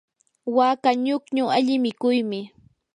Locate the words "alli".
1.57-1.75